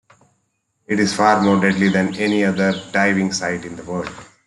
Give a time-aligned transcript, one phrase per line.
[0.87, 4.09] It is far more deadly than any other diving site in the world.